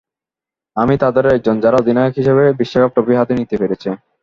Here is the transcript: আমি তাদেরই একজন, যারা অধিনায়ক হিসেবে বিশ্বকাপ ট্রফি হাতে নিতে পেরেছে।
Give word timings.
আমি 0.77 0.95
তাদেরই 1.03 1.33
একজন, 1.33 1.55
যারা 1.63 1.79
অধিনায়ক 1.79 2.13
হিসেবে 2.19 2.43
বিশ্বকাপ 2.59 2.91
ট্রফি 2.93 3.13
হাতে 3.17 3.33
নিতে 3.35 3.55
পেরেছে। 3.61 3.89